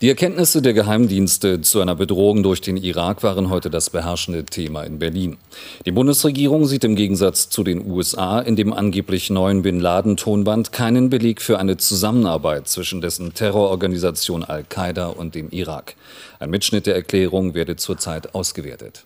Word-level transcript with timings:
Die 0.00 0.08
Erkenntnisse 0.08 0.62
der 0.62 0.74
Geheimdienste 0.74 1.60
zu 1.60 1.80
einer 1.80 1.96
Bedrohung 1.96 2.44
durch 2.44 2.60
den 2.60 2.76
Irak 2.76 3.24
waren 3.24 3.50
heute 3.50 3.68
das 3.68 3.90
beherrschende 3.90 4.44
Thema 4.44 4.84
in 4.84 5.00
Berlin. 5.00 5.38
Die 5.86 5.90
Bundesregierung 5.90 6.66
sieht 6.66 6.84
im 6.84 6.94
Gegensatz 6.94 7.48
zu 7.48 7.64
den 7.64 7.84
USA 7.90 8.38
in 8.38 8.54
dem 8.54 8.72
angeblich 8.72 9.28
neuen 9.28 9.62
Bin 9.62 9.80
Laden-Tonband 9.80 10.70
keinen 10.70 11.10
Beleg 11.10 11.42
für 11.42 11.58
eine 11.58 11.78
Zusammenarbeit 11.78 12.68
zwischen 12.68 13.00
dessen 13.00 13.34
Terrororganisation 13.34 14.44
Al-Qaida 14.44 15.08
und 15.08 15.34
dem 15.34 15.50
Irak. 15.50 15.96
Ein 16.38 16.50
Mitschnitt 16.50 16.86
der 16.86 16.94
Erklärung 16.94 17.54
werde 17.54 17.74
zurzeit 17.74 18.36
ausgewertet. 18.36 19.02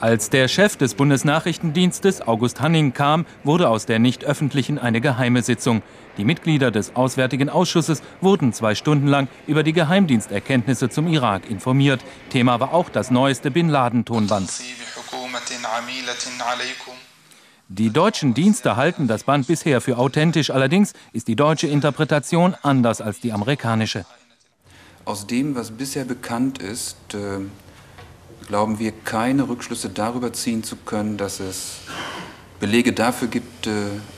Als 0.00 0.30
der 0.30 0.46
Chef 0.46 0.76
des 0.76 0.94
Bundesnachrichtendienstes 0.94 2.22
August 2.22 2.60
Hanning 2.60 2.92
kam, 2.92 3.26
wurde 3.42 3.68
aus 3.68 3.84
der 3.84 3.98
nicht 3.98 4.24
öffentlichen 4.24 4.78
eine 4.78 5.00
geheime 5.00 5.42
Sitzung. 5.42 5.82
Die 6.18 6.24
Mitglieder 6.24 6.70
des 6.70 6.94
Auswärtigen 6.94 7.48
Ausschusses 7.48 8.00
wurden 8.20 8.52
zwei 8.52 8.76
Stunden 8.76 9.08
lang 9.08 9.26
über 9.48 9.64
die 9.64 9.72
Geheimdiensterkenntnisse 9.72 10.88
zum 10.88 11.08
Irak 11.08 11.50
informiert. 11.50 12.00
Thema 12.30 12.60
war 12.60 12.74
auch 12.74 12.90
das 12.90 13.10
neueste 13.10 13.50
Bin 13.50 13.68
Laden-Tonband. 13.70 14.48
Die 17.68 17.90
deutschen 17.90 18.34
Dienste 18.34 18.76
halten 18.76 19.08
das 19.08 19.24
Band 19.24 19.48
bisher 19.48 19.80
für 19.80 19.98
authentisch, 19.98 20.50
allerdings 20.50 20.92
ist 21.12 21.26
die 21.26 21.36
deutsche 21.36 21.66
Interpretation 21.66 22.54
anders 22.62 23.00
als 23.00 23.18
die 23.18 23.32
amerikanische. 23.32 24.06
Aus 25.04 25.26
dem, 25.26 25.56
was 25.56 25.72
bisher 25.72 26.04
bekannt 26.04 26.58
ist, 26.62 27.14
äh 27.14 27.40
glauben 28.46 28.78
wir, 28.78 28.92
keine 29.04 29.48
Rückschlüsse 29.48 29.88
darüber 29.88 30.32
ziehen 30.32 30.62
zu 30.62 30.76
können, 30.76 31.16
dass 31.16 31.40
es 31.40 31.80
Belege 32.60 32.92
dafür 32.92 33.28
gibt, 33.28 33.66
äh, 33.66 33.70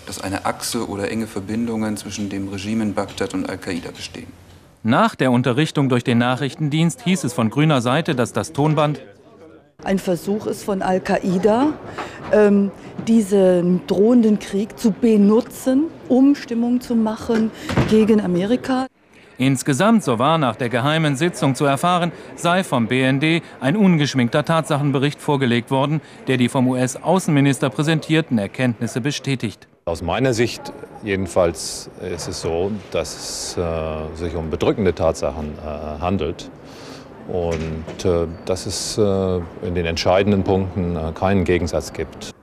dass 0.07 0.21
eine 0.21 0.47
Achse 0.47 0.89
oder 0.89 1.11
enge 1.11 1.27
Verbindungen 1.27 1.97
zwischen 1.97 2.29
dem 2.29 2.49
Regime 2.49 2.83
in 2.83 2.95
Bagdad 2.95 3.35
und 3.35 3.49
Al-Qaida 3.49 3.91
bestehen. 3.91 4.29
Nach 4.83 5.15
der 5.15 5.31
Unterrichtung 5.31 5.89
durch 5.91 6.05
den 6.05 6.19
Nachrichtendienst 6.19 7.03
hieß 7.03 7.25
es 7.25 7.35
von 7.35 7.51
grüner 7.51 7.83
Seite, 7.83 8.15
dass 8.15 8.33
das 8.33 8.53
Tonband 8.53 9.01
ein 9.85 9.99
Versuch 9.99 10.47
ist 10.47 10.65
von 10.65 10.83
Al-Qaida, 10.83 11.73
ähm, 12.33 12.71
diesen 13.07 13.87
drohenden 13.87 14.39
Krieg 14.39 14.79
zu 14.79 14.91
benutzen, 14.91 15.85
um 16.09 16.35
Stimmung 16.35 16.81
zu 16.81 16.95
machen 16.95 17.51
gegen 17.89 18.21
Amerika. 18.21 18.87
Insgesamt, 19.41 20.05
so 20.05 20.19
war 20.19 20.37
nach 20.37 20.55
der 20.55 20.69
geheimen 20.69 21.17
Sitzung 21.17 21.55
zu 21.55 21.65
erfahren, 21.65 22.13
sei 22.37 22.63
vom 22.63 22.89
BND 22.89 23.43
ein 23.63 23.75
ungeschminkter 23.75 24.45
Tatsachenbericht 24.45 25.19
vorgelegt 25.19 25.71
worden, 25.71 26.03
der 26.27 26.37
die 26.37 26.51
vom 26.51 26.69
US-Außenminister 26.69 27.71
präsentierten 27.71 28.37
Erkenntnisse 28.37 29.01
bestätigt. 29.01 29.67
Aus 29.87 30.03
meiner 30.03 30.35
Sicht 30.35 30.75
jedenfalls 31.03 31.89
ist 32.15 32.29
es 32.29 32.43
so, 32.43 32.71
dass 32.91 33.17
es 33.17 33.57
äh, 33.57 34.15
sich 34.15 34.35
um 34.37 34.51
bedrückende 34.51 34.95
Tatsachen 34.95 35.55
äh, 35.57 36.03
handelt 36.03 36.51
und 37.27 38.05
äh, 38.05 38.27
dass 38.45 38.67
es 38.67 38.99
äh, 38.99 39.37
in 39.67 39.75
den 39.75 39.87
entscheidenden 39.87 40.45
Punkten 40.45 40.97
äh, 40.97 41.13
keinen 41.15 41.45
Gegensatz 41.45 41.95
gibt. 41.95 42.35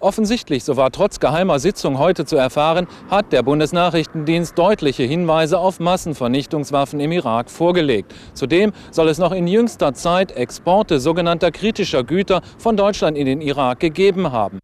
Offensichtlich, 0.00 0.62
so 0.62 0.76
war 0.76 0.90
trotz 0.92 1.20
geheimer 1.20 1.58
Sitzung 1.58 1.98
heute 1.98 2.26
zu 2.26 2.36
erfahren, 2.36 2.86
hat 3.10 3.32
der 3.32 3.42
Bundesnachrichtendienst 3.42 4.58
deutliche 4.58 5.04
Hinweise 5.04 5.58
auf 5.58 5.80
Massenvernichtungswaffen 5.80 7.00
im 7.00 7.12
Irak 7.12 7.50
vorgelegt. 7.50 8.14
Zudem 8.34 8.72
soll 8.90 9.08
es 9.08 9.18
noch 9.18 9.32
in 9.32 9.46
jüngster 9.46 9.94
Zeit 9.94 10.32
Exporte 10.32 11.00
sogenannter 11.00 11.50
kritischer 11.50 12.04
Güter 12.04 12.42
von 12.58 12.76
Deutschland 12.76 13.16
in 13.16 13.24
den 13.24 13.40
Irak 13.40 13.80
gegeben 13.80 14.32
haben. 14.32 14.58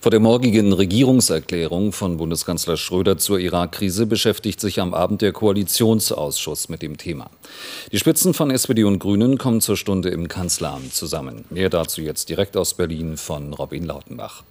Vor 0.00 0.10
der 0.10 0.20
morgigen 0.20 0.72
Regierungserklärung 0.72 1.92
von 1.92 2.16
Bundeskanzler 2.16 2.76
Schröder 2.76 3.18
zur 3.18 3.38
Irak-Krise 3.38 4.06
beschäftigt 4.06 4.60
sich 4.60 4.80
am 4.80 4.94
Abend 4.94 5.22
der 5.22 5.32
Koalitionsausschuss 5.32 6.68
mit 6.68 6.82
dem 6.82 6.96
Thema. 6.96 7.30
Die 7.92 7.98
Spitzen 7.98 8.34
von 8.34 8.50
SPD 8.50 8.84
und 8.84 8.98
Grünen 8.98 9.38
kommen 9.38 9.60
zur 9.60 9.76
Stunde 9.76 10.10
im 10.10 10.28
Kanzleramt 10.28 10.94
zusammen. 10.94 11.44
Mehr 11.50 11.70
dazu 11.70 12.00
jetzt 12.00 12.28
direkt 12.28 12.56
aus 12.56 12.74
Berlin 12.74 13.16
von 13.16 13.52
Robin 13.52 13.84
Lautenbach. 13.84 14.42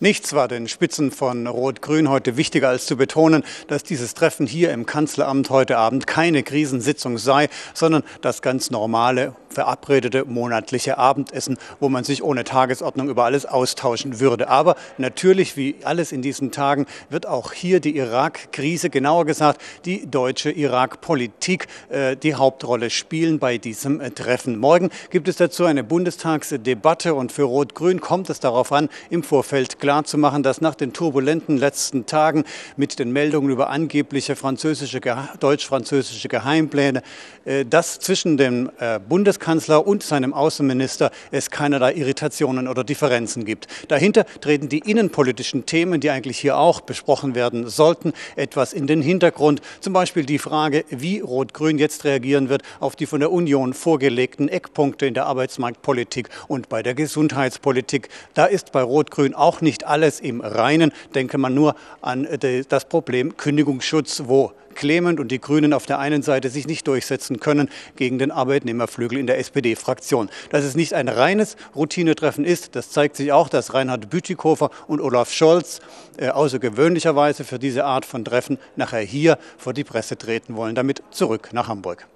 Nichts 0.00 0.32
war 0.32 0.48
den 0.48 0.68
Spitzen 0.68 1.10
von 1.10 1.46
Rot-Grün 1.46 2.08
heute 2.08 2.36
wichtiger 2.36 2.68
als 2.68 2.86
zu 2.86 2.96
betonen, 2.96 3.44
dass 3.66 3.82
dieses 3.82 4.14
Treffen 4.14 4.46
hier 4.46 4.72
im 4.72 4.86
Kanzleramt 4.86 5.50
heute 5.50 5.76
Abend 5.76 6.06
keine 6.06 6.42
Krisensitzung 6.42 7.18
sei, 7.18 7.48
sondern 7.74 8.04
das 8.20 8.42
ganz 8.42 8.70
normale 8.70 9.34
verabredete 9.58 10.24
monatliche 10.24 10.98
Abendessen, 10.98 11.58
wo 11.80 11.88
man 11.88 12.04
sich 12.04 12.22
ohne 12.22 12.44
Tagesordnung 12.44 13.08
über 13.08 13.24
alles 13.24 13.44
austauschen 13.44 14.20
würde. 14.20 14.48
Aber 14.48 14.76
natürlich, 14.98 15.56
wie 15.56 15.74
alles 15.82 16.12
in 16.12 16.22
diesen 16.22 16.52
Tagen, 16.52 16.86
wird 17.10 17.26
auch 17.26 17.52
hier 17.52 17.80
die 17.80 17.96
Irak-Krise, 17.96 18.88
genauer 18.88 19.24
gesagt 19.24 19.60
die 19.84 20.08
deutsche 20.08 20.52
Irak-Politik, 20.52 21.66
äh, 21.88 22.14
die 22.14 22.36
Hauptrolle 22.36 22.88
spielen 22.88 23.40
bei 23.40 23.58
diesem 23.58 24.00
äh, 24.00 24.12
Treffen. 24.12 24.58
Morgen 24.58 24.90
gibt 25.10 25.26
es 25.26 25.34
dazu 25.34 25.64
eine 25.64 25.82
Bundestagsdebatte 25.82 27.14
und 27.14 27.32
für 27.32 27.42
Rot-Grün 27.42 28.00
kommt 28.00 28.30
es 28.30 28.38
darauf 28.38 28.70
an, 28.70 28.88
im 29.10 29.24
Vorfeld 29.24 29.80
klarzumachen, 29.80 30.44
dass 30.44 30.60
nach 30.60 30.76
den 30.76 30.92
turbulenten 30.92 31.56
letzten 31.56 32.06
Tagen 32.06 32.44
mit 32.76 33.00
den 33.00 33.10
Meldungen 33.12 33.50
über 33.50 33.70
angebliche 33.70 34.36
französische, 34.36 35.00
deutsch-französische 35.40 36.28
Geheimpläne, 36.28 37.02
äh, 37.44 37.64
dass 37.64 37.98
zwischen 37.98 38.36
dem 38.36 38.70
Bundes 39.08 39.40
Bundeskanzler 39.48 39.86
und 39.86 40.02
seinem 40.02 40.34
Außenminister 40.34 41.10
es 41.30 41.50
keinerlei 41.50 41.94
Irritationen 41.94 42.68
oder 42.68 42.84
Differenzen 42.84 43.46
gibt. 43.46 43.66
Dahinter 43.88 44.26
treten 44.42 44.68
die 44.68 44.80
innenpolitischen 44.80 45.64
Themen, 45.64 46.02
die 46.02 46.10
eigentlich 46.10 46.38
hier 46.38 46.58
auch 46.58 46.82
besprochen 46.82 47.34
werden 47.34 47.66
sollten, 47.66 48.12
etwas 48.36 48.74
in 48.74 48.86
den 48.86 49.00
Hintergrund. 49.00 49.62
Zum 49.80 49.94
Beispiel 49.94 50.26
die 50.26 50.38
Frage, 50.38 50.84
wie 50.90 51.20
Rot-Grün 51.20 51.78
jetzt 51.78 52.04
reagieren 52.04 52.50
wird 52.50 52.62
auf 52.78 52.94
die 52.94 53.06
von 53.06 53.20
der 53.20 53.32
Union 53.32 53.72
vorgelegten 53.72 54.50
Eckpunkte 54.50 55.06
in 55.06 55.14
der 55.14 55.24
Arbeitsmarktpolitik 55.24 56.28
und 56.48 56.68
bei 56.68 56.82
der 56.82 56.92
Gesundheitspolitik. 56.92 58.10
Da 58.34 58.44
ist 58.44 58.72
bei 58.72 58.82
Rot-Grün 58.82 59.34
auch 59.34 59.62
nicht 59.62 59.86
alles 59.86 60.20
im 60.20 60.42
Reinen. 60.42 60.92
Denke 61.14 61.38
man 61.38 61.54
nur 61.54 61.74
an 62.02 62.28
das 62.68 62.84
Problem 62.84 63.38
Kündigungsschutz, 63.38 64.24
wo 64.26 64.52
Clement 64.78 65.18
und 65.18 65.32
die 65.32 65.40
Grünen 65.40 65.72
auf 65.72 65.86
der 65.86 65.98
einen 65.98 66.22
Seite 66.22 66.50
sich 66.50 66.68
nicht 66.68 66.86
durchsetzen 66.86 67.40
können 67.40 67.68
gegen 67.96 68.18
den 68.18 68.30
Arbeitnehmerflügel 68.30 69.18
in 69.18 69.26
der 69.26 69.38
SPD-Fraktion. 69.38 70.30
Dass 70.50 70.64
es 70.64 70.76
nicht 70.76 70.94
ein 70.94 71.08
reines 71.08 71.56
Routinetreffen 71.74 72.44
ist, 72.44 72.76
das 72.76 72.90
zeigt 72.90 73.16
sich 73.16 73.32
auch, 73.32 73.48
dass 73.48 73.74
Reinhard 73.74 74.08
Bütikofer 74.08 74.70
und 74.86 75.00
Olaf 75.00 75.32
Scholz 75.32 75.80
äh, 76.16 76.28
außergewöhnlicherweise 76.28 77.44
für 77.44 77.58
diese 77.58 77.84
Art 77.84 78.06
von 78.06 78.24
Treffen 78.24 78.58
nachher 78.76 79.00
hier 79.00 79.36
vor 79.56 79.74
die 79.74 79.84
Presse 79.84 80.16
treten 80.16 80.54
wollen. 80.54 80.76
Damit 80.76 81.02
zurück 81.10 81.50
nach 81.52 81.66
Hamburg. 81.66 82.06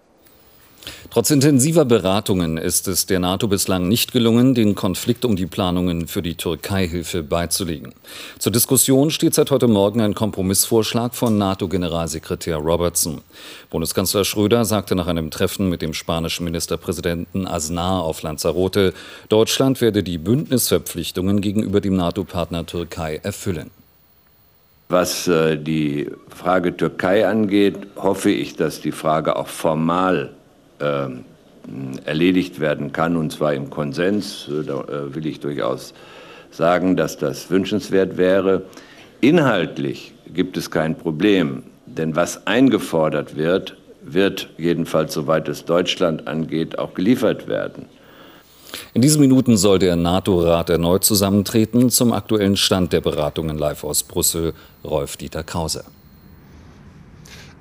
Trotz 1.11 1.31
intensiver 1.31 1.85
Beratungen 1.85 2.57
ist 2.57 2.89
es 2.89 3.05
der 3.07 3.21
NATO 3.21 3.47
bislang 3.47 3.87
nicht 3.87 4.13
gelungen, 4.13 4.55
den 4.55 4.75
Konflikt 4.75 5.25
um 5.25 5.37
die 5.37 5.47
Planungen 5.47 6.09
für 6.09 6.23
die 6.23 6.37
Türkei-Hilfe 6.37 7.23
beizulegen. 7.23 7.93
Zur 8.39 8.51
Diskussion 8.51 9.11
steht 9.11 9.35
seit 9.35 9.51
heute 9.51 9.69
Morgen 9.69 10.01
ein 10.01 10.15
Kompromissvorschlag 10.15 11.15
von 11.15 11.37
NATO-Generalsekretär 11.37 12.57
Robertson. 12.57 13.21
Bundeskanzler 13.69 14.25
Schröder 14.25 14.65
sagte 14.65 14.95
nach 14.95 15.07
einem 15.07 15.31
Treffen 15.31 15.69
mit 15.69 15.83
dem 15.83 15.93
spanischen 15.93 16.45
Ministerpräsidenten 16.45 17.47
Aznar 17.47 18.03
auf 18.03 18.23
Lanzarote, 18.23 18.95
Deutschland 19.29 19.83
werde 19.83 20.03
die 20.03 20.19
Bündnisverpflichtungen 20.19 21.43
gegenüber 21.43 21.81
dem 21.81 21.97
NATO-Partner 21.97 22.65
Türkei 22.65 23.21
erfüllen. 23.23 23.71
Was 24.89 25.29
äh, 25.29 25.57
die 25.57 26.11
Frage 26.29 26.77
Türkei 26.77 27.27
angeht, 27.27 27.77
hoffe 27.97 28.31
ich, 28.31 28.57
dass 28.57 28.81
die 28.81 28.93
Frage 28.93 29.37
auch 29.37 29.49
formal 29.49 30.35
erledigt 32.05 32.61
werden 32.61 32.93
kann, 32.93 33.17
und 33.17 33.33
zwar 33.33 33.55
im 33.55 33.71
Konsens. 33.71 34.49
Da 34.67 34.81
äh, 34.81 35.15
will 35.15 35.27
ich 35.27 35.41
durchaus 35.41 35.95
sagen, 36.51 36.97
dass 36.97 37.19
das 37.19 37.51
wünschenswert 37.51 38.17
wäre. 38.17 38.63
Inhaltlich 39.21 40.13
gibt 40.33 40.57
es 40.57 40.71
kein 40.71 40.97
Problem, 40.97 41.63
denn 41.87 42.17
was 42.17 42.47
eingefordert 42.47 43.37
wird, 43.37 43.77
wird 44.03 44.49
jedenfalls, 44.59 45.15
soweit 45.15 45.49
es 45.49 45.65
Deutschland 45.65 46.27
angeht, 46.27 46.79
auch 46.79 46.95
geliefert 46.95 47.47
werden. 47.47 47.87
In 48.95 49.03
diesen 49.03 49.21
Minuten 49.21 49.57
soll 49.57 49.79
der 49.79 49.97
NATO-Rat 49.97 50.71
erneut 50.71 51.05
zusammentreten. 51.05 51.91
Zum 51.91 52.13
aktuellen 52.13 52.57
Stand 52.57 52.93
der 52.93 53.01
Beratungen 53.01 53.59
live 53.59 53.85
aus 53.85 54.03
Brüssel, 54.03 54.55
Rolf 54.85 55.17
Dieter 55.17 55.45
Krause. 55.45 55.85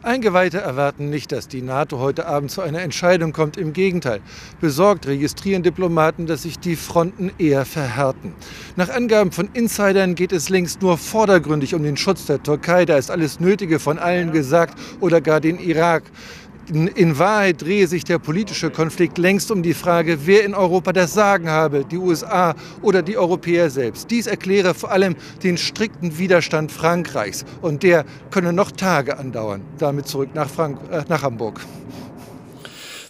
Eingeweihte 0.03 0.57
erwarten 0.57 1.11
nicht, 1.11 1.31
dass 1.31 1.47
die 1.47 1.61
NATO 1.61 1.99
heute 1.99 2.25
Abend 2.25 2.49
zu 2.49 2.61
einer 2.61 2.81
Entscheidung 2.81 3.33
kommt. 3.33 3.55
Im 3.55 3.71
Gegenteil. 3.71 4.21
Besorgt 4.59 5.05
registrieren 5.05 5.61
Diplomaten, 5.61 6.25
dass 6.25 6.41
sich 6.41 6.57
die 6.57 6.75
Fronten 6.75 7.31
eher 7.37 7.65
verhärten. 7.65 8.33
Nach 8.75 8.89
Angaben 8.89 9.31
von 9.31 9.49
Insidern 9.53 10.15
geht 10.15 10.31
es 10.31 10.49
längst 10.49 10.81
nur 10.81 10.97
vordergründig 10.97 11.75
um 11.75 11.83
den 11.83 11.97
Schutz 11.97 12.25
der 12.25 12.41
Türkei. 12.41 12.85
Da 12.85 12.97
ist 12.97 13.11
alles 13.11 13.39
Nötige 13.39 13.79
von 13.79 13.99
allen 13.99 14.31
gesagt 14.31 14.79
oder 15.01 15.21
gar 15.21 15.39
den 15.39 15.59
Irak. 15.59 16.03
In 16.69 17.17
Wahrheit 17.17 17.61
drehe 17.61 17.87
sich 17.87 18.03
der 18.03 18.19
politische 18.19 18.69
Konflikt 18.69 19.17
längst 19.17 19.51
um 19.51 19.63
die 19.63 19.73
Frage, 19.73 20.25
wer 20.25 20.45
in 20.45 20.53
Europa 20.53 20.93
das 20.93 21.13
Sagen 21.13 21.49
habe, 21.49 21.83
die 21.83 21.97
USA 21.97 22.55
oder 22.81 23.01
die 23.01 23.17
Europäer 23.17 23.69
selbst. 23.69 24.11
Dies 24.11 24.27
erkläre 24.27 24.73
vor 24.73 24.91
allem 24.91 25.15
den 25.43 25.57
strikten 25.57 26.17
Widerstand 26.17 26.71
Frankreichs 26.71 27.45
und 27.61 27.83
der 27.83 28.05
könne 28.29 28.53
noch 28.53 28.71
Tage 28.71 29.17
andauern. 29.17 29.61
Damit 29.79 30.07
zurück 30.07 30.29
nach, 30.33 30.49
Frank 30.49 30.77
äh, 30.91 31.03
nach 31.09 31.23
Hamburg. 31.23 31.59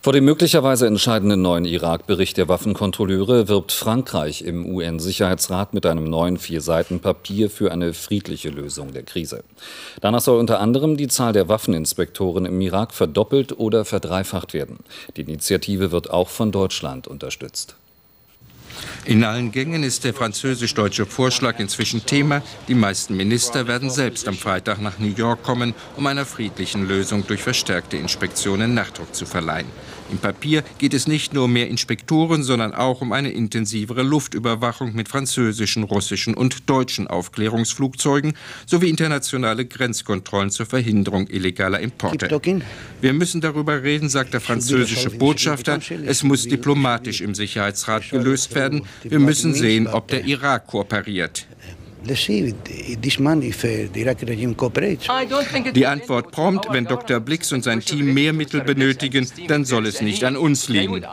Vor 0.04 0.14
dem 0.14 0.26
möglicherweise 0.26 0.88
entscheidenden 0.88 1.44
neuen 1.44 1.64
Irak-Bericht 1.64 2.36
der 2.38 2.48
Waffenkontrolleure 2.48 3.48
wirbt 3.48 3.72
Frankreich 3.72 4.42
im 4.42 4.66
UN-Sicherheitsrat 4.66 5.76
mit 5.76 5.86
einem 5.86 6.06
neuen 6.06 6.38
Vier-Seiten-Papier 6.38 7.52
für 7.52 7.72
eine 7.72 7.94
friedliche 7.94 8.50
Lösung 8.50 8.94
der 8.94 9.04
Krise. 9.04 9.44
Danach 10.02 10.22
soll 10.22 10.40
unter 10.40 10.60
anderem 10.60 10.98
die 10.98 11.08
Zahl 11.08 11.34
der 11.34 11.50
Waffeninspektoren 11.50 12.48
im 12.48 12.60
Irak 12.62 12.96
verdoppelt 12.96 13.60
oder 13.60 13.86
verdreifacht 13.86 14.56
werden. 14.56 14.80
Die 15.18 15.22
Initiative 15.22 15.92
wird 15.92 16.10
auch 16.10 16.30
von 16.30 16.52
Deutschland 16.52 17.08
unterstützt. 17.08 17.76
In 19.06 19.24
allen 19.24 19.52
Gängen 19.52 19.84
ist 19.84 20.04
der 20.04 20.14
französisch-deutsche 20.14 21.06
Vorschlag 21.06 21.60
inzwischen 21.60 22.06
Thema. 22.06 22.42
Die 22.68 22.76
meisten 22.76 23.16
Minister 23.18 23.68
werden 23.68 23.90
selbst 23.90 24.28
am 24.28 24.36
Freitag 24.36 24.82
nach 24.82 25.00
New 25.00 25.14
York 25.16 25.44
kommen, 25.44 25.74
um 25.98 26.08
einer 26.08 26.26
friedlichen 26.26 26.88
Lösung 26.88 27.26
durch 27.26 27.42
verstärkte 27.42 27.98
Inspektionen 27.98 28.74
Nachdruck 28.74 29.14
zu 29.16 29.26
verleihen. 29.26 29.68
Im 30.12 30.18
Papier 30.18 30.64
geht 30.78 30.94
es 30.94 31.08
nicht 31.08 31.34
nur 31.34 31.46
um 31.46 31.54
mehr 31.54 31.70
Inspektoren, 31.70 32.44
sondern 32.44 32.74
auch 32.74 33.02
um 33.02 33.14
eine 33.14 33.32
intensivere 33.32 34.04
Luftüberwachung 34.04 34.94
mit 34.94 35.08
französischen, 35.08 35.84
russischen 35.84 36.34
und 36.34 36.70
deutschen 36.70 37.08
Aufklärungsflugzeugen 37.08 38.34
sowie 38.66 38.90
internationale 38.90 39.66
Grenzkontrollen 39.66 40.50
zur 40.50 40.66
Verhinderung 40.66 41.28
illegaler 41.28 41.80
Importe. 41.80 42.30
Wir 43.00 43.14
müssen 43.14 43.42
darüber 43.42 43.84
reden, 43.84 44.10
sagt 44.10 44.34
der 44.34 44.42
französische 44.42 45.10
Botschafter. 45.12 45.80
Es 46.06 46.24
muss 46.24 46.44
diplomatisch 46.44 47.22
im 47.22 47.34
Sicherheitsrat 47.34 48.10
gelöst 48.10 48.54
werden. 48.54 48.84
Wir 49.04 49.20
müssen 49.20 49.54
sehen, 49.54 49.88
ob 49.88 50.10
der 50.10 50.26
Irak 50.26 50.68
kooperiert. 50.68 51.48
Die 55.76 55.86
Antwort 55.86 56.32
prompt, 56.32 56.68
wenn 56.72 56.86
Dr. 56.86 57.20
Blix 57.20 57.52
und 57.52 57.64
sein 57.64 57.82
Team 57.82 58.14
mehr 58.14 58.34
Mittel 58.34 58.62
benötigen, 58.62 59.28
dann 59.48 59.66
soll 59.66 59.86
es 59.86 60.02
nicht 60.02 60.24
an 60.24 60.36
uns 60.36 60.68
liegen. 60.68 61.06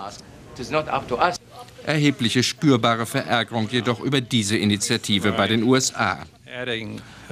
Erhebliche 1.85 2.43
spürbare 2.43 3.07
Verärgerung 3.07 3.69
jedoch 3.71 4.01
über 4.01 4.21
diese 4.21 4.57
Initiative 4.57 5.33
bei 5.33 5.47
den 5.47 5.63
USA. 5.63 6.27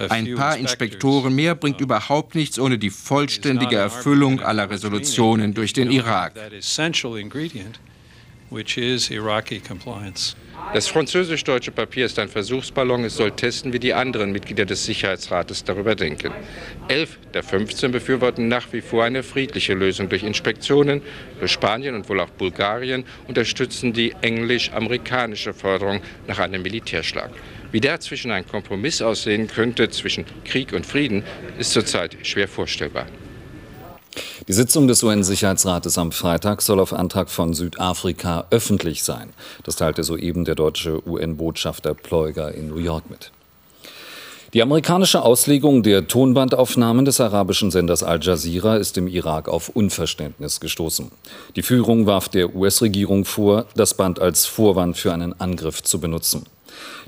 Ein 0.09 0.35
paar 0.35 0.57
Inspektoren 0.57 1.35
mehr 1.35 1.55
bringt 1.55 1.81
überhaupt 1.81 2.35
nichts 2.35 2.59
ohne 2.59 2.79
die 2.79 2.91
vollständige 2.91 3.77
Erfüllung 3.77 4.41
aller 4.41 4.69
Resolutionen 4.71 5.55
durch 5.55 5.73
den 5.73 5.91
Irak. 5.91 6.35
Das 10.73 10.89
französisch-deutsche 10.89 11.71
Papier 11.71 12.05
ist 12.07 12.19
ein 12.19 12.29
Versuchsballon. 12.29 13.05
Es 13.05 13.17
soll 13.17 13.31
testen, 13.31 13.73
wie 13.73 13.79
die 13.79 13.95
anderen 13.95 14.33
Mitglieder 14.33 14.67
des 14.67 14.85
Sicherheitsrates 14.85 15.65
darüber 15.65 15.95
denken. 15.95 16.33
Elf 16.89 17.19
der 17.33 17.43
15 17.43 17.93
befürworten 17.93 18.49
nach 18.49 18.73
wie 18.73 18.81
vor 18.81 19.05
eine 19.05 19.23
friedliche 19.23 19.75
Lösung 19.75 20.09
durch 20.09 20.23
Inspektionen. 20.23 21.03
Für 21.39 21.49
Spanien 21.49 21.95
und 21.95 22.09
wohl 22.09 22.21
auch 22.21 22.31
Bulgarien 22.31 23.05
unterstützen 23.29 23.93
die 23.93 24.13
englisch-amerikanische 24.21 25.55
Forderung 25.55 26.03
nach 26.27 26.41
einem 26.41 26.63
Militärschlag. 26.63 27.31
Wie 27.73 27.81
dazwischen 27.81 28.31
ein 28.31 28.47
Kompromiss 28.47 29.01
aussehen 29.01 29.47
könnte 29.47 29.89
zwischen 29.89 30.27
Krieg 30.45 30.73
und 30.73 30.85
Frieden, 30.85 31.25
ist 31.59 31.73
zurzeit 31.73 32.17
schwer 32.23 32.49
vorstellbar. 32.49 33.07
Die 34.49 34.53
Sitzung 34.53 34.89
des 34.89 35.03
UN-Sicherheitsrates 35.03 35.99
am 35.99 36.13
Freitag 36.13 36.63
soll 36.63 36.81
auf 36.81 36.93
Antrag 36.93 37.31
von 37.31 37.55
Südafrika 37.55 38.47
öffentlich 38.51 39.03
sein. 39.03 39.33
Das 39.65 39.77
teilte 39.77 40.05
soeben 40.05 40.45
der 40.45 40.55
deutsche 40.55 41.07
UN-Botschafter 41.07 41.95
Pleuger 41.95 42.53
in 42.53 42.69
New 42.69 42.79
York 42.79 43.11
mit. 43.11 43.33
Die 44.53 44.63
amerikanische 44.63 45.23
Auslegung 45.23 45.83
der 45.83 46.07
Tonbandaufnahmen 46.07 47.05
des 47.05 47.21
arabischen 47.21 47.71
Senders 47.71 48.03
Al 48.03 48.21
Jazeera 48.23 48.77
ist 48.77 48.97
im 48.97 49.09
Irak 49.09 49.49
auf 49.49 49.69
Unverständnis 49.69 50.61
gestoßen. 50.61 51.11
Die 51.57 51.63
Führung 51.63 52.07
warf 52.07 52.29
der 52.29 52.55
US-Regierung 52.55 53.25
vor, 53.25 53.67
das 53.75 53.95
Band 53.95 54.21
als 54.21 54.47
Vorwand 54.47 54.97
für 54.97 55.13
einen 55.13 55.39
Angriff 55.41 55.83
zu 55.83 56.01
benutzen. 56.01 56.47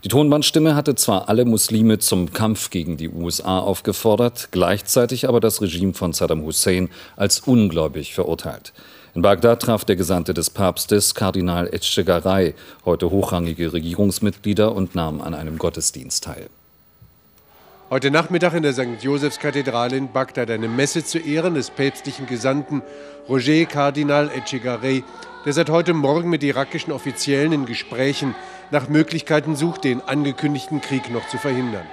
Die 0.05 0.09
Tonbandstimme 0.09 0.75
hatte 0.75 0.95
zwar 0.95 1.29
alle 1.29 1.45
Muslime 1.45 1.99
zum 1.99 2.33
Kampf 2.33 2.71
gegen 2.71 2.97
die 2.97 3.09
USA 3.09 3.59
aufgefordert, 3.59 4.49
gleichzeitig 4.53 5.29
aber 5.29 5.41
das 5.41 5.61
Regime 5.61 5.95
von 5.95 6.13
Saddam 6.13 6.43
Hussein 6.43 6.89
als 7.17 7.41
ungläubig 7.41 8.15
verurteilt. 8.15 8.73
In 9.15 9.23
Bagdad 9.23 9.63
traf 9.63 9.85
der 9.85 9.97
Gesandte 9.97 10.35
des 10.35 10.51
Papstes, 10.51 11.15
Kardinal 11.15 11.67
Etchegaray, 11.73 12.55
heute 12.85 13.11
hochrangige 13.11 13.73
Regierungsmitglieder 13.73 14.73
und 14.73 14.95
nahm 14.95 15.21
an 15.21 15.35
einem 15.35 15.59
Gottesdienst 15.59 16.25
teil. 16.25 16.49
Heute 17.91 18.11
Nachmittag 18.11 18.53
in 18.53 18.63
der 18.63 18.75
St. 18.75 19.03
Josefskathedrale 19.03 19.97
in 19.97 20.13
Bagdad 20.13 20.51
eine 20.51 20.69
Messe 20.69 21.05
zu 21.05 21.19
Ehren 21.19 21.55
des 21.55 21.71
päpstlichen 21.71 22.27
Gesandten 22.27 22.83
Roger 23.29 23.65
Kardinal 23.65 24.31
Etchegaray, 24.31 25.03
der 25.47 25.53
seit 25.55 25.71
heute 25.71 25.95
Morgen 25.95 26.29
mit 26.29 26.43
irakischen 26.43 26.93
Offiziellen 26.93 27.53
in 27.53 27.65
Gesprächen 27.65 28.35
nach 28.71 28.89
Möglichkeiten 28.89 29.57
sucht, 29.57 29.85
den 29.85 30.01
angekündigten 30.01 30.81
Krieg 30.81 31.11
noch 31.11 31.27
zu 31.29 31.39
verhindern. 31.39 31.87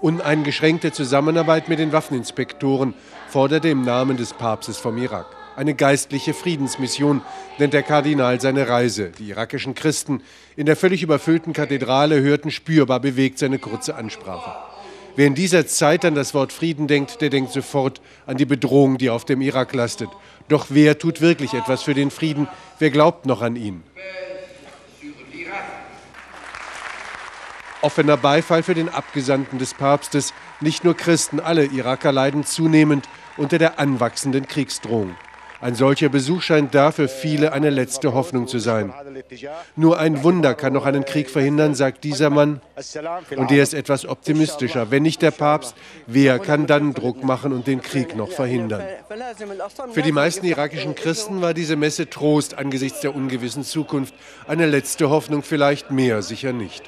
Uneingeschränkte 0.00 0.92
Zusammenarbeit 0.92 1.68
mit 1.68 1.78
den 1.78 1.92
Waffeninspektoren 1.92 2.94
forderte 3.28 3.68
im 3.68 3.82
Namen 3.82 4.16
des 4.16 4.32
Papstes 4.32 4.76
vom 4.78 4.96
Irak. 4.98 5.26
Eine 5.56 5.74
geistliche 5.74 6.34
Friedensmission 6.34 7.20
nennt 7.58 7.72
der 7.72 7.82
Kardinal 7.82 8.40
seine 8.40 8.68
Reise. 8.68 9.10
Die 9.18 9.30
irakischen 9.30 9.74
Christen 9.74 10.22
in 10.54 10.66
der 10.66 10.76
völlig 10.76 11.02
überfüllten 11.02 11.52
Kathedrale 11.52 12.20
hörten 12.20 12.52
spürbar 12.52 13.00
bewegt 13.00 13.40
seine 13.40 13.58
kurze 13.58 13.96
Ansprache. 13.96 14.54
Wer 15.16 15.26
in 15.26 15.34
dieser 15.34 15.66
Zeit 15.66 16.04
an 16.04 16.14
das 16.14 16.32
Wort 16.32 16.52
Frieden 16.52 16.86
denkt, 16.86 17.20
der 17.20 17.30
denkt 17.30 17.50
sofort 17.50 18.00
an 18.24 18.36
die 18.36 18.44
Bedrohung, 18.44 18.98
die 18.98 19.10
auf 19.10 19.24
dem 19.24 19.40
Irak 19.40 19.74
lastet. 19.74 20.10
Doch 20.46 20.66
wer 20.68 20.96
tut 20.96 21.20
wirklich 21.20 21.54
etwas 21.54 21.82
für 21.82 21.94
den 21.94 22.12
Frieden? 22.12 22.46
Wer 22.78 22.90
glaubt 22.90 23.26
noch 23.26 23.42
an 23.42 23.56
ihn? 23.56 23.82
Offener 27.80 28.16
Beifall 28.16 28.62
für 28.62 28.74
den 28.74 28.88
Abgesandten 28.88 29.58
des 29.58 29.74
Papstes. 29.74 30.34
Nicht 30.60 30.84
nur 30.84 30.96
Christen, 30.96 31.38
alle 31.38 31.64
Iraker 31.64 32.12
leiden 32.12 32.44
zunehmend 32.44 33.08
unter 33.36 33.58
der 33.58 33.78
anwachsenden 33.78 34.48
Kriegsdrohung. 34.48 35.14
Ein 35.60 35.74
solcher 35.74 36.08
Besuch 36.08 36.42
scheint 36.42 36.72
da 36.74 36.92
für 36.92 37.08
viele 37.08 37.52
eine 37.52 37.70
letzte 37.70 38.14
Hoffnung 38.14 38.46
zu 38.46 38.60
sein. 38.60 38.92
Nur 39.74 39.98
ein 39.98 40.22
Wunder 40.22 40.54
kann 40.54 40.72
noch 40.72 40.86
einen 40.86 41.04
Krieg 41.04 41.28
verhindern, 41.28 41.74
sagt 41.74 42.04
dieser 42.04 42.30
Mann. 42.30 42.60
Und 43.36 43.50
er 43.50 43.62
ist 43.64 43.74
etwas 43.74 44.06
optimistischer. 44.06 44.92
Wenn 44.92 45.02
nicht 45.02 45.20
der 45.20 45.32
Papst, 45.32 45.74
wer 46.06 46.38
kann 46.38 46.68
dann 46.68 46.94
Druck 46.94 47.24
machen 47.24 47.52
und 47.52 47.66
den 47.66 47.82
Krieg 47.82 48.14
noch 48.14 48.30
verhindern? 48.30 48.84
Für 49.92 50.02
die 50.02 50.12
meisten 50.12 50.46
irakischen 50.46 50.94
Christen 50.94 51.40
war 51.42 51.54
diese 51.54 51.74
Messe 51.74 52.08
Trost 52.08 52.56
angesichts 52.56 53.00
der 53.00 53.16
ungewissen 53.16 53.64
Zukunft. 53.64 54.14
Eine 54.46 54.66
letzte 54.66 55.10
Hoffnung 55.10 55.42
vielleicht 55.42 55.90
mehr, 55.90 56.22
sicher 56.22 56.52
nicht. 56.52 56.84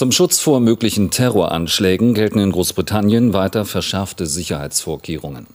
Zum 0.00 0.12
Schutz 0.12 0.40
vor 0.40 0.60
möglichen 0.60 1.10
Terroranschlägen 1.10 2.14
gelten 2.14 2.38
in 2.38 2.52
Großbritannien 2.52 3.34
weiter 3.34 3.66
verschärfte 3.66 4.24
Sicherheitsvorkehrungen. 4.24 5.46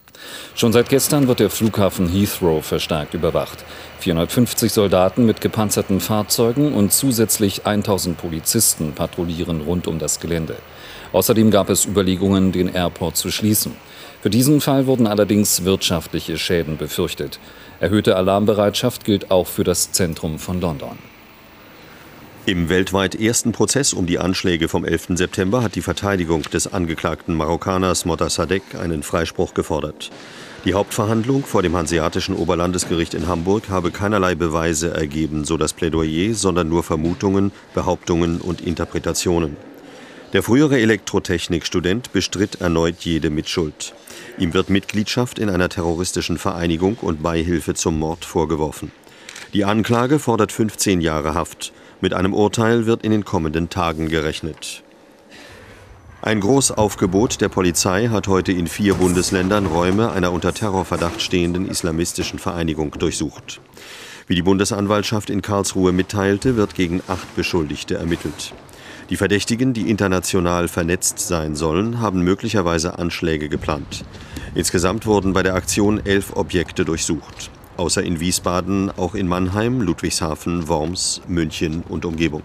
Schon 0.53 0.71
seit 0.71 0.89
gestern 0.89 1.27
wird 1.27 1.39
der 1.39 1.49
Flughafen 1.49 2.07
Heathrow 2.07 2.63
verstärkt 2.63 3.15
überwacht. 3.15 3.65
450 4.01 4.71
Soldaten 4.71 5.25
mit 5.25 5.41
gepanzerten 5.41 5.99
Fahrzeugen 5.99 6.75
und 6.75 6.93
zusätzlich 6.93 7.65
1000 7.65 8.19
Polizisten 8.19 8.91
patrouillieren 8.91 9.61
rund 9.61 9.87
um 9.87 9.97
das 9.97 10.19
Gelände. 10.19 10.57
Außerdem 11.11 11.49
gab 11.49 11.71
es 11.71 11.87
Überlegungen, 11.87 12.51
den 12.51 12.67
Airport 12.67 13.17
zu 13.17 13.31
schließen. 13.31 13.71
Für 14.21 14.29
diesen 14.29 14.61
Fall 14.61 14.85
wurden 14.85 15.07
allerdings 15.07 15.63
wirtschaftliche 15.63 16.37
Schäden 16.37 16.77
befürchtet. 16.77 17.39
Erhöhte 17.79 18.15
Alarmbereitschaft 18.15 19.05
gilt 19.05 19.31
auch 19.31 19.47
für 19.47 19.63
das 19.63 19.91
Zentrum 19.91 20.37
von 20.37 20.61
London. 20.61 20.99
Im 22.47 22.69
weltweit 22.69 23.19
ersten 23.19 23.53
Prozess 23.53 23.91
um 23.91 24.05
die 24.05 24.19
Anschläge 24.19 24.67
vom 24.67 24.85
11. 24.85 25.17
September 25.17 25.63
hat 25.63 25.73
die 25.73 25.81
Verteidigung 25.81 26.43
des 26.43 26.71
angeklagten 26.71 27.33
Marokkaners 27.33 28.05
Motta 28.05 28.29
Sadek 28.29 28.61
einen 28.79 29.01
Freispruch 29.01 29.55
gefordert. 29.55 30.11
Die 30.63 30.75
Hauptverhandlung 30.75 31.43
vor 31.43 31.63
dem 31.63 31.75
Hanseatischen 31.75 32.35
Oberlandesgericht 32.35 33.15
in 33.15 33.27
Hamburg 33.27 33.69
habe 33.69 33.89
keinerlei 33.89 34.35
Beweise 34.35 34.93
ergeben, 34.93 35.43
so 35.43 35.57
das 35.57 35.73
Plädoyer, 35.73 36.35
sondern 36.35 36.69
nur 36.69 36.83
Vermutungen, 36.83 37.51
Behauptungen 37.73 38.39
und 38.39 38.61
Interpretationen. 38.61 39.57
Der 40.33 40.43
frühere 40.43 40.79
Elektrotechnikstudent 40.79 42.13
bestritt 42.13 42.61
erneut 42.61 42.99
jede 42.99 43.31
Mitschuld. 43.31 43.95
Ihm 44.37 44.53
wird 44.53 44.69
Mitgliedschaft 44.69 45.39
in 45.39 45.49
einer 45.49 45.69
terroristischen 45.69 46.37
Vereinigung 46.37 46.97
und 47.01 47.23
Beihilfe 47.23 47.73
zum 47.73 47.97
Mord 47.97 48.23
vorgeworfen. 48.23 48.91
Die 49.55 49.65
Anklage 49.65 50.19
fordert 50.19 50.51
15 50.51 51.01
Jahre 51.01 51.33
Haft. 51.33 51.73
Mit 52.01 52.13
einem 52.13 52.33
Urteil 52.33 52.85
wird 52.85 53.03
in 53.03 53.11
den 53.11 53.23
kommenden 53.23 53.69
Tagen 53.69 54.09
gerechnet. 54.09 54.83
Ein 56.21 56.41
Großaufgebot 56.41 57.39
der 57.39 57.49
Polizei 57.49 58.07
hat 58.07 58.27
heute 58.27 58.51
in 58.51 58.67
vier 58.67 58.95
Bundesländern 58.95 59.65
Räume 59.65 60.11
einer 60.11 60.31
unter 60.31 60.53
Terrorverdacht 60.53 61.21
stehenden 61.21 61.67
islamistischen 61.67 62.39
Vereinigung 62.39 62.91
durchsucht. 62.91 63.61
Wie 64.27 64.35
die 64.35 64.41
Bundesanwaltschaft 64.41 65.29
in 65.29 65.41
Karlsruhe 65.41 65.91
mitteilte, 65.91 66.57
wird 66.57 66.75
gegen 66.75 67.01
acht 67.07 67.33
Beschuldigte 67.35 67.95
ermittelt. 67.95 68.53
Die 69.09 69.17
Verdächtigen, 69.17 69.73
die 69.73 69.89
international 69.89 70.67
vernetzt 70.67 71.19
sein 71.19 71.55
sollen, 71.55 72.01
haben 72.01 72.23
möglicherweise 72.23 72.97
Anschläge 72.97 73.49
geplant. 73.49 74.03
Insgesamt 74.55 75.05
wurden 75.05 75.33
bei 75.33 75.43
der 75.43 75.53
Aktion 75.53 76.03
elf 76.05 76.35
Objekte 76.35 76.85
durchsucht. 76.85 77.51
Außer 77.77 78.03
in 78.03 78.19
Wiesbaden 78.19 78.91
auch 78.97 79.15
in 79.15 79.27
Mannheim, 79.27 79.81
Ludwigshafen, 79.81 80.67
Worms, 80.67 81.21
München 81.27 81.83
und 81.89 82.05
Umgebung. 82.05 82.43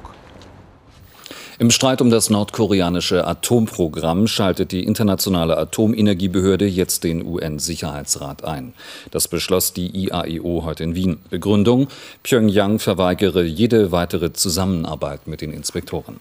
Im 1.60 1.70
Streit 1.70 2.00
um 2.00 2.08
das 2.08 2.30
nordkoreanische 2.30 3.26
Atomprogramm 3.26 4.26
schaltet 4.26 4.72
die 4.72 4.82
Internationale 4.82 5.58
Atomenergiebehörde 5.58 6.66
jetzt 6.66 7.04
den 7.04 7.22
UN-Sicherheitsrat 7.22 8.44
ein. 8.44 8.72
Das 9.10 9.28
beschloss 9.28 9.74
die 9.74 9.94
IAEO 10.06 10.64
heute 10.64 10.84
in 10.84 10.94
Wien. 10.94 11.18
Begründung: 11.28 11.88
Pyongyang 12.22 12.78
verweigere 12.78 13.44
jede 13.44 13.92
weitere 13.92 14.32
Zusammenarbeit 14.32 15.26
mit 15.26 15.42
den 15.42 15.52
Inspektoren. 15.52 16.18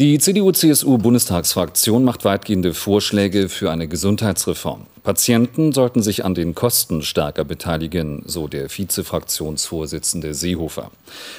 Die 0.00 0.16
CDU-CSU-Bundestagsfraktion 0.16 2.04
macht 2.04 2.24
weitgehende 2.24 2.72
Vorschläge 2.72 3.50
für 3.50 3.70
eine 3.70 3.86
Gesundheitsreform. 3.86 4.86
Patienten 5.02 5.72
sollten 5.72 6.00
sich 6.00 6.24
an 6.24 6.34
den 6.34 6.54
Kosten 6.54 7.02
stärker 7.02 7.44
beteiligen, 7.44 8.22
so 8.24 8.48
der 8.48 8.70
Vizefraktionsvorsitzende 8.70 10.32
Seehofer. 10.32 10.90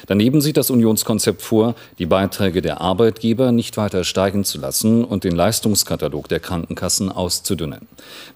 Daneben 0.06 0.42
sieht 0.42 0.58
das 0.58 0.70
Unionskonzept 0.70 1.42
vor, 1.42 1.74
die 1.98 2.06
Beiträge 2.06 2.62
der 2.62 2.82
Arbeitgeber 2.82 3.52
nicht 3.52 3.78
weiter 3.78 4.04
steigen 4.04 4.44
zu 4.44 4.60
lassen 4.60 5.06
und 5.06 5.24
den 5.24 5.36
Leistungskatalog 5.36 6.28
der 6.28 6.40
Krankenkassen 6.40 7.12
auszudünnen. 7.12 7.88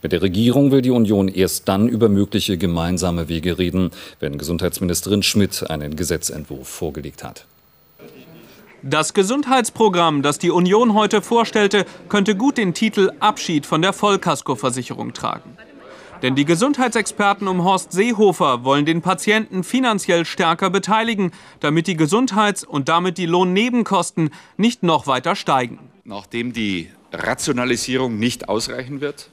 Mit 0.01 0.11
der 0.11 0.23
Regierung 0.23 0.71
will 0.71 0.81
die 0.81 0.89
Union 0.89 1.27
erst 1.27 1.67
dann 1.67 1.87
über 1.87 2.09
mögliche 2.09 2.57
gemeinsame 2.57 3.29
Wege 3.29 3.59
reden, 3.59 3.91
wenn 4.19 4.39
Gesundheitsministerin 4.39 5.21
Schmidt 5.21 5.69
einen 5.69 5.95
Gesetzentwurf 5.95 6.67
vorgelegt 6.67 7.23
hat. 7.23 7.45
Das 8.87 9.15
Gesundheitsprogramm, 9.15 10.21
das 10.21 10.37
die 10.37 10.51
Union 10.51 10.93
heute 10.93 11.23
vorstellte, 11.23 11.87
könnte 12.07 12.35
gut 12.35 12.59
den 12.59 12.75
Titel 12.75 13.11
Abschied 13.19 13.65
von 13.65 13.81
der 13.81 13.93
Vollkaskoversicherung 13.93 15.11
tragen. 15.11 15.57
Denn 16.21 16.35
die 16.35 16.45
Gesundheitsexperten 16.45 17.47
um 17.47 17.63
Horst 17.63 17.93
Seehofer 17.93 18.63
wollen 18.63 18.85
den 18.85 19.01
Patienten 19.01 19.63
finanziell 19.63 20.23
stärker 20.23 20.69
beteiligen, 20.69 21.31
damit 21.61 21.87
die 21.87 21.97
Gesundheits- 21.97 22.63
und 22.63 22.87
damit 22.87 23.17
die 23.17 23.25
Lohnnebenkosten 23.25 24.29
nicht 24.55 24.83
noch 24.83 25.07
weiter 25.07 25.35
steigen. 25.35 25.79
Nachdem 26.03 26.53
die 26.53 26.91
Rationalisierung 27.11 28.19
nicht 28.19 28.49
ausreichen 28.49 29.01
wird 29.01 29.31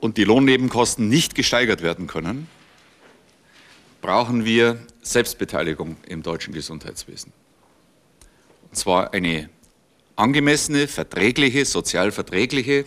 und 0.00 0.16
die 0.16 0.24
Lohnnebenkosten 0.24 1.08
nicht 1.08 1.36
gesteigert 1.36 1.80
werden 1.80 2.08
können, 2.08 2.48
brauchen 4.00 4.44
wir 4.44 4.78
Selbstbeteiligung 5.02 5.96
im 6.06 6.22
deutschen 6.22 6.54
Gesundheitswesen. 6.54 7.32
Und 8.68 8.76
zwar 8.76 9.12
eine 9.14 9.48
angemessene, 10.16 10.88
verträgliche, 10.88 11.64
sozial 11.64 12.12
verträgliche, 12.12 12.84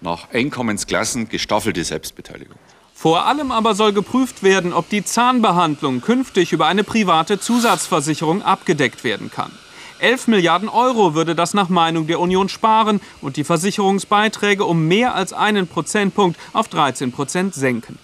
nach 0.00 0.30
Einkommensklassen 0.30 1.28
gestaffelte 1.28 1.82
Selbstbeteiligung. 1.82 2.58
Vor 2.94 3.26
allem 3.26 3.50
aber 3.50 3.74
soll 3.74 3.92
geprüft 3.92 4.42
werden, 4.42 4.72
ob 4.72 4.88
die 4.88 5.04
Zahnbehandlung 5.04 6.00
künftig 6.00 6.52
über 6.52 6.66
eine 6.66 6.84
private 6.84 7.40
Zusatzversicherung 7.40 8.42
abgedeckt 8.42 9.02
werden 9.02 9.30
kann. 9.30 9.50
11 9.98 10.28
Milliarden 10.28 10.68
Euro 10.68 11.14
würde 11.14 11.34
das 11.34 11.54
nach 11.54 11.68
Meinung 11.68 12.06
der 12.06 12.20
Union 12.20 12.48
sparen 12.48 13.00
und 13.20 13.36
die 13.36 13.44
Versicherungsbeiträge 13.44 14.64
um 14.64 14.86
mehr 14.86 15.14
als 15.14 15.32
einen 15.32 15.66
Prozentpunkt 15.66 16.38
auf 16.52 16.68
13 16.68 17.10
Prozent 17.12 17.54
senken. 17.54 17.98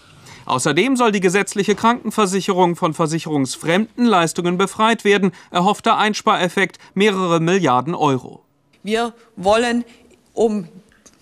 Außerdem 0.51 0.97
soll 0.97 1.13
die 1.13 1.21
gesetzliche 1.21 1.77
Krankenversicherung 1.77 2.75
von 2.75 2.93
versicherungsfremden 2.93 4.05
Leistungen 4.05 4.59
befreit 4.59 5.05
werden. 5.05 5.31
Erhoffter 5.53 5.97
Einspareffekt 5.97 6.79
mehrere 6.95 7.39
Milliarden 7.39 7.95
Euro. 7.95 8.43
Wir 8.83 9.15
wollen 9.37 9.85
um 10.35 10.67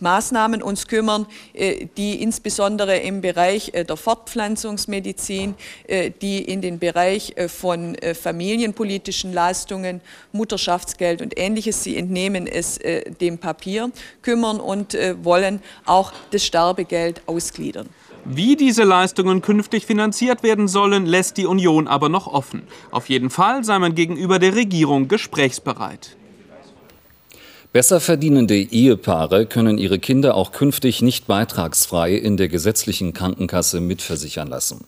Maßnahmen 0.00 0.62
uns 0.62 0.86
kümmern, 0.86 1.26
äh, 1.52 1.88
die 1.96 2.22
insbesondere 2.22 2.98
im 2.98 3.20
Bereich 3.20 3.74
äh, 3.74 3.84
der 3.84 3.98
Fortpflanzungsmedizin, 3.98 5.56
äh, 5.86 6.10
die 6.10 6.42
in 6.42 6.62
den 6.62 6.78
Bereich 6.78 7.34
von 7.48 7.96
familienpolitischen 8.14 9.32
Leistungen, 9.34 10.00
Mutterschaftsgeld 10.32 11.20
und 11.20 11.38
ähnliches, 11.38 11.84
sie 11.84 11.98
entnehmen 11.98 12.46
es 12.46 12.78
dem 13.20 13.38
Papier, 13.38 13.90
kümmern 14.22 14.60
und 14.60 14.96
wollen 15.22 15.60
auch 15.84 16.12
das 16.30 16.44
Sterbegeld 16.44 17.22
ausgliedern. 17.26 17.88
Wie 18.24 18.56
diese 18.56 18.84
Leistungen 18.84 19.40
künftig 19.40 19.86
finanziert 19.86 20.42
werden 20.42 20.68
sollen, 20.68 21.06
lässt 21.06 21.38
die 21.38 21.46
Union 21.46 21.88
aber 21.88 22.10
noch 22.10 22.26
offen. 22.26 22.62
Auf 22.90 23.08
jeden 23.08 23.30
Fall 23.30 23.64
sei 23.64 23.78
man 23.78 23.94
gegenüber 23.94 24.38
der 24.38 24.54
Regierung 24.54 25.08
gesprächsbereit. 25.08 26.17
Besser 27.70 28.00
verdienende 28.00 28.56
Ehepaare 28.56 29.44
können 29.44 29.76
ihre 29.76 29.98
Kinder 29.98 30.36
auch 30.36 30.52
künftig 30.52 31.02
nicht 31.02 31.26
beitragsfrei 31.26 32.14
in 32.14 32.38
der 32.38 32.48
gesetzlichen 32.48 33.12
Krankenkasse 33.12 33.80
mitversichern 33.80 34.48
lassen. 34.48 34.86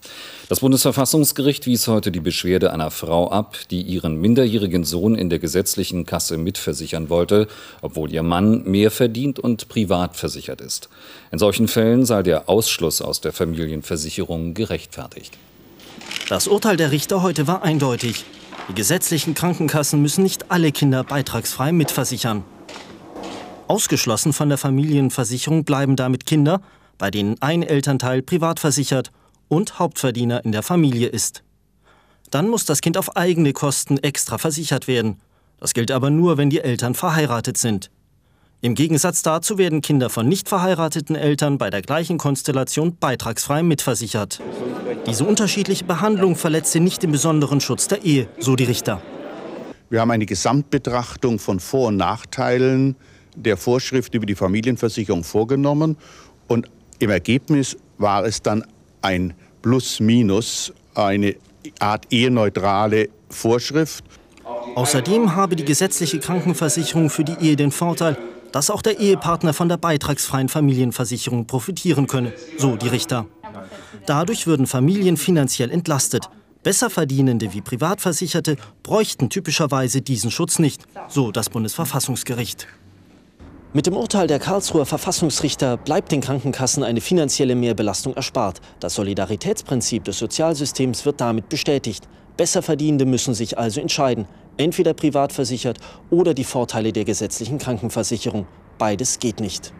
Das 0.48 0.60
Bundesverfassungsgericht 0.60 1.66
wies 1.66 1.88
heute 1.88 2.10
die 2.10 2.20
Beschwerde 2.20 2.72
einer 2.72 2.90
Frau 2.90 3.30
ab, 3.30 3.58
die 3.70 3.82
ihren 3.82 4.18
minderjährigen 4.18 4.84
Sohn 4.84 5.14
in 5.14 5.28
der 5.28 5.38
gesetzlichen 5.38 6.06
Kasse 6.06 6.38
mitversichern 6.38 7.10
wollte, 7.10 7.48
obwohl 7.82 8.10
ihr 8.10 8.22
Mann 8.22 8.64
mehr 8.64 8.90
verdient 8.90 9.38
und 9.38 9.68
privat 9.68 10.16
versichert 10.16 10.62
ist. 10.62 10.88
In 11.32 11.38
solchen 11.38 11.68
Fällen 11.68 12.06
sei 12.06 12.22
der 12.22 12.48
Ausschluss 12.48 13.02
aus 13.02 13.20
der 13.20 13.34
Familienversicherung 13.34 14.54
gerechtfertigt. 14.54 15.36
Das 16.30 16.48
Urteil 16.48 16.78
der 16.78 16.92
Richter 16.92 17.22
heute 17.22 17.46
war 17.46 17.62
eindeutig. 17.62 18.24
Die 18.70 18.74
gesetzlichen 18.74 19.34
Krankenkassen 19.34 20.00
müssen 20.00 20.22
nicht 20.22 20.50
alle 20.50 20.72
Kinder 20.72 21.04
beitragsfrei 21.04 21.72
mitversichern. 21.72 22.42
Ausgeschlossen 23.70 24.32
von 24.32 24.48
der 24.48 24.58
Familienversicherung 24.58 25.62
bleiben 25.62 25.94
damit 25.94 26.26
Kinder, 26.26 26.60
bei 26.98 27.08
denen 27.12 27.36
ein 27.38 27.62
Elternteil 27.62 28.20
privat 28.20 28.58
versichert 28.58 29.12
und 29.46 29.78
Hauptverdiener 29.78 30.44
in 30.44 30.50
der 30.50 30.64
Familie 30.64 31.06
ist. 31.06 31.44
Dann 32.32 32.48
muss 32.48 32.64
das 32.64 32.80
Kind 32.80 32.98
auf 32.98 33.16
eigene 33.16 33.52
Kosten 33.52 33.98
extra 33.98 34.38
versichert 34.38 34.88
werden. 34.88 35.20
Das 35.60 35.72
gilt 35.72 35.92
aber 35.92 36.10
nur, 36.10 36.36
wenn 36.36 36.50
die 36.50 36.58
Eltern 36.58 36.96
verheiratet 36.96 37.58
sind. 37.58 37.92
Im 38.60 38.74
Gegensatz 38.74 39.22
dazu 39.22 39.56
werden 39.56 39.82
Kinder 39.82 40.10
von 40.10 40.26
nicht 40.26 40.48
verheirateten 40.48 41.14
Eltern 41.14 41.56
bei 41.56 41.70
der 41.70 41.82
gleichen 41.82 42.18
Konstellation 42.18 42.96
beitragsfrei 42.96 43.62
mitversichert. 43.62 44.40
Diese 45.06 45.24
unterschiedliche 45.24 45.84
Behandlung 45.84 46.34
verletze 46.34 46.80
nicht 46.80 47.04
den 47.04 47.12
besonderen 47.12 47.60
Schutz 47.60 47.86
der 47.86 48.04
Ehe, 48.04 48.26
so 48.40 48.56
die 48.56 48.64
Richter. 48.64 49.00
Wir 49.90 50.00
haben 50.00 50.10
eine 50.10 50.26
Gesamtbetrachtung 50.26 51.38
von 51.38 51.60
Vor- 51.60 51.88
und 51.88 51.98
Nachteilen 51.98 52.96
der 53.36 53.56
Vorschrift 53.56 54.14
über 54.14 54.26
die 54.26 54.34
Familienversicherung 54.34 55.24
vorgenommen 55.24 55.96
und 56.48 56.68
im 56.98 57.10
Ergebnis 57.10 57.76
war 57.98 58.24
es 58.24 58.42
dann 58.42 58.64
ein 59.02 59.34
Plus-Minus, 59.62 60.72
eine 60.94 61.36
Art 61.78 62.06
eheneutrale 62.10 63.08
Vorschrift. 63.28 64.04
Außerdem 64.74 65.34
habe 65.34 65.56
die 65.56 65.64
gesetzliche 65.64 66.18
Krankenversicherung 66.18 67.10
für 67.10 67.24
die 67.24 67.36
Ehe 67.40 67.56
den 67.56 67.70
Vorteil, 67.70 68.16
dass 68.52 68.70
auch 68.70 68.82
der 68.82 68.98
Ehepartner 68.98 69.52
von 69.52 69.68
der 69.68 69.76
beitragsfreien 69.76 70.48
Familienversicherung 70.48 71.46
profitieren 71.46 72.06
könne, 72.06 72.32
so 72.58 72.76
die 72.76 72.88
Richter. 72.88 73.26
Dadurch 74.06 74.46
würden 74.46 74.66
Familien 74.66 75.16
finanziell 75.16 75.70
entlastet. 75.70 76.28
Besserverdienende 76.62 77.54
wie 77.54 77.62
Privatversicherte 77.62 78.56
bräuchten 78.82 79.30
typischerweise 79.30 80.02
diesen 80.02 80.30
Schutz 80.30 80.58
nicht, 80.58 80.82
so 81.08 81.32
das 81.32 81.48
Bundesverfassungsgericht. 81.48 82.66
Mit 83.72 83.86
dem 83.86 83.96
Urteil 83.96 84.26
der 84.26 84.40
Karlsruher 84.40 84.84
Verfassungsrichter 84.84 85.76
bleibt 85.76 86.10
den 86.10 86.20
Krankenkassen 86.20 86.82
eine 86.82 87.00
finanzielle 87.00 87.54
Mehrbelastung 87.54 88.14
erspart. 88.14 88.60
Das 88.80 88.96
Solidaritätsprinzip 88.96 90.02
des 90.02 90.18
Sozialsystems 90.18 91.06
wird 91.06 91.20
damit 91.20 91.48
bestätigt. 91.48 92.08
Besserverdienende 92.36 93.04
müssen 93.04 93.32
sich 93.32 93.58
also 93.58 93.80
entscheiden, 93.80 94.26
entweder 94.56 94.92
privat 94.92 95.32
versichert 95.32 95.78
oder 96.10 96.34
die 96.34 96.42
Vorteile 96.42 96.92
der 96.92 97.04
gesetzlichen 97.04 97.58
Krankenversicherung. 97.58 98.48
Beides 98.76 99.20
geht 99.20 99.38
nicht. 99.38 99.72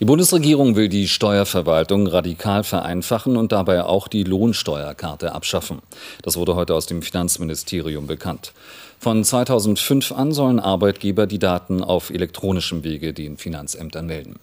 Die 0.00 0.04
Bundesregierung 0.04 0.76
will 0.76 0.88
die 0.88 1.08
Steuerverwaltung 1.08 2.06
radikal 2.06 2.62
vereinfachen 2.62 3.36
und 3.36 3.50
dabei 3.50 3.82
auch 3.82 4.06
die 4.06 4.22
Lohnsteuerkarte 4.22 5.32
abschaffen. 5.32 5.80
Das 6.22 6.36
wurde 6.36 6.54
heute 6.54 6.74
aus 6.74 6.86
dem 6.86 7.02
Finanzministerium 7.02 8.06
bekannt. 8.06 8.52
Von 9.00 9.22
2005 9.22 10.12
an 10.12 10.32
sollen 10.32 10.58
Arbeitgeber 10.58 11.28
die 11.28 11.38
Daten 11.38 11.84
auf 11.84 12.10
elektronischem 12.10 12.82
Wege 12.82 13.12
den 13.12 13.36
Finanzämtern 13.36 14.06
melden. 14.06 14.40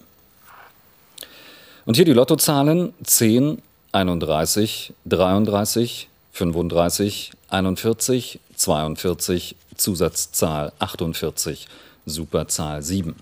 Und 1.84 1.96
hier 1.96 2.06
die 2.06 2.14
Lottozahlen 2.14 2.94
10, 3.04 3.60
31, 3.92 4.94
33, 5.04 6.08
35, 6.32 7.32
41, 7.50 8.40
42, 8.56 9.56
Zusatzzahl 9.76 10.72
48, 10.78 11.68
Superzahl 12.06 12.82
7. 12.82 13.14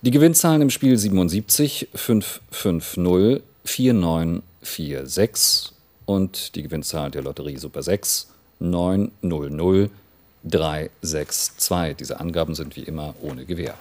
Die 0.00 0.10
Gewinnzahlen 0.10 0.62
im 0.62 0.70
Spiel 0.70 0.96
77 0.96 1.88
550 1.94 3.42
4946 3.64 5.72
und 6.06 6.56
die 6.56 6.62
Gewinnzahl 6.62 7.10
der 7.10 7.22
Lotterie 7.22 7.58
Super 7.58 7.82
6 7.82 8.28
900 8.60 9.90
362. 10.44 11.96
Diese 11.96 12.20
Angaben 12.20 12.54
sind 12.54 12.76
wie 12.76 12.82
immer 12.82 13.14
ohne 13.20 13.44
Gewähr. 13.44 13.74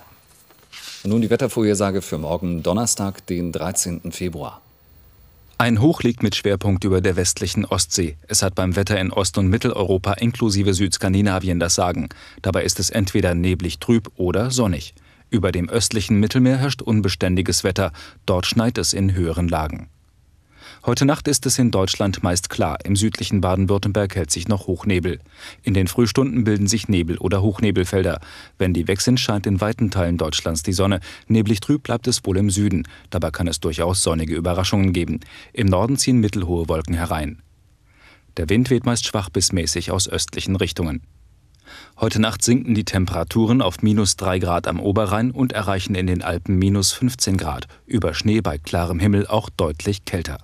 Und 1.03 1.09
nun 1.09 1.21
die 1.21 1.29
Wettervorhersage 1.29 2.01
für 2.01 2.17
morgen 2.17 2.63
Donnerstag, 2.63 3.25
den 3.27 3.51
13. 3.51 4.11
Februar. 4.11 4.61
Ein 5.57 5.79
Hoch 5.79 6.01
liegt 6.01 6.23
mit 6.23 6.35
Schwerpunkt 6.35 6.83
über 6.85 7.01
der 7.01 7.15
westlichen 7.15 7.65
Ostsee. 7.65 8.17
Es 8.27 8.41
hat 8.41 8.55
beim 8.55 8.75
Wetter 8.75 8.99
in 8.99 9.11
Ost- 9.11 9.37
und 9.37 9.47
Mitteleuropa 9.47 10.13
inklusive 10.13 10.73
Südskandinavien 10.73 11.59
das 11.59 11.75
Sagen. 11.75 12.09
Dabei 12.41 12.63
ist 12.63 12.79
es 12.79 12.89
entweder 12.89 13.35
neblig 13.35 13.77
trüb 13.77 14.11
oder 14.15 14.49
sonnig. 14.49 14.95
Über 15.29 15.51
dem 15.51 15.69
östlichen 15.69 16.19
Mittelmeer 16.19 16.57
herrscht 16.57 16.81
unbeständiges 16.81 17.63
Wetter. 17.63 17.91
Dort 18.25 18.47
schneit 18.47 18.79
es 18.79 18.93
in 18.93 19.13
höheren 19.13 19.47
Lagen. 19.47 19.89
Heute 20.83 21.05
Nacht 21.05 21.27
ist 21.27 21.45
es 21.45 21.59
in 21.59 21.69
Deutschland 21.69 22.23
meist 22.23 22.49
klar. 22.49 22.79
Im 22.83 22.95
südlichen 22.95 23.39
Baden-Württemberg 23.39 24.15
hält 24.15 24.31
sich 24.31 24.47
noch 24.47 24.65
Hochnebel. 24.65 25.19
In 25.61 25.75
den 25.75 25.85
Frühstunden 25.85 26.43
bilden 26.43 26.65
sich 26.65 26.87
Nebel- 26.87 27.19
oder 27.19 27.43
Hochnebelfelder. 27.43 28.19
Wenn 28.57 28.73
die 28.73 28.87
weg 28.87 28.99
sind, 29.01 29.19
scheint 29.19 29.45
in 29.45 29.61
weiten 29.61 29.91
Teilen 29.91 30.17
Deutschlands 30.17 30.63
die 30.63 30.73
Sonne. 30.73 30.99
Neblig 31.27 31.59
trüb 31.59 31.83
bleibt 31.83 32.07
es 32.07 32.25
wohl 32.25 32.35
im 32.37 32.49
Süden. 32.49 32.87
Dabei 33.11 33.29
kann 33.29 33.47
es 33.47 33.59
durchaus 33.59 34.01
sonnige 34.01 34.33
Überraschungen 34.33 34.91
geben. 34.91 35.19
Im 35.53 35.67
Norden 35.67 35.97
ziehen 35.97 36.19
mittelhohe 36.19 36.67
Wolken 36.67 36.95
herein. 36.95 37.43
Der 38.37 38.49
Wind 38.49 38.71
weht 38.71 38.87
meist 38.87 39.05
schwach 39.05 39.29
bis 39.29 39.51
mäßig 39.51 39.91
aus 39.91 40.09
östlichen 40.09 40.55
Richtungen. 40.55 41.03
Heute 41.99 42.19
Nacht 42.19 42.43
sinken 42.43 42.73
die 42.73 42.85
Temperaturen 42.85 43.61
auf 43.61 43.83
minus 43.83 44.15
3 44.15 44.39
Grad 44.39 44.67
am 44.67 44.79
Oberrhein 44.79 45.29
und 45.29 45.53
erreichen 45.53 45.93
in 45.93 46.07
den 46.07 46.23
Alpen 46.23 46.57
minus 46.57 46.91
15 46.91 47.37
Grad. 47.37 47.67
Über 47.85 48.15
Schnee 48.15 48.41
bei 48.41 48.57
klarem 48.57 48.99
Himmel 48.99 49.27
auch 49.27 49.51
deutlich 49.51 50.05
kälter. 50.05 50.39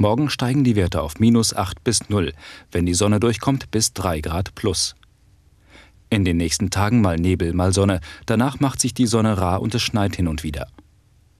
Morgen 0.00 0.30
steigen 0.30 0.62
die 0.62 0.76
Werte 0.76 1.02
auf 1.02 1.18
minus 1.18 1.56
8 1.56 1.82
bis 1.82 2.08
0, 2.08 2.32
wenn 2.70 2.86
die 2.86 2.94
Sonne 2.94 3.18
durchkommt 3.18 3.72
bis 3.72 3.94
3 3.94 4.20
Grad 4.20 4.54
plus. 4.54 4.94
In 6.08 6.24
den 6.24 6.36
nächsten 6.36 6.70
Tagen 6.70 7.00
mal 7.00 7.16
Nebel, 7.16 7.52
mal 7.52 7.72
Sonne, 7.72 8.00
danach 8.24 8.60
macht 8.60 8.80
sich 8.80 8.94
die 8.94 9.08
Sonne 9.08 9.36
rar 9.38 9.60
und 9.60 9.74
es 9.74 9.82
schneit 9.82 10.14
hin 10.14 10.28
und 10.28 10.44
wieder. 10.44 10.68